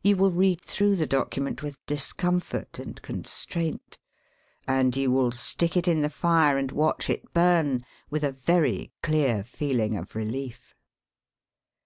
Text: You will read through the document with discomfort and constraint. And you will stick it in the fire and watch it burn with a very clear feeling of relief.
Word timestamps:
You 0.00 0.16
will 0.16 0.30
read 0.30 0.62
through 0.62 0.96
the 0.96 1.06
document 1.06 1.62
with 1.62 1.84
discomfort 1.84 2.78
and 2.78 2.96
constraint. 3.02 3.98
And 4.66 4.96
you 4.96 5.10
will 5.10 5.32
stick 5.32 5.76
it 5.76 5.86
in 5.86 6.00
the 6.00 6.08
fire 6.08 6.56
and 6.56 6.72
watch 6.72 7.10
it 7.10 7.30
burn 7.34 7.84
with 8.08 8.24
a 8.24 8.32
very 8.32 8.92
clear 9.02 9.44
feeling 9.44 9.94
of 9.94 10.14
relief. 10.16 10.74